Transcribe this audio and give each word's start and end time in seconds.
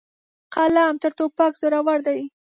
قلم 0.53 0.93
تر 1.01 1.11
توپک 1.17 1.53
زورور 1.61 1.99
دی. 2.07 2.19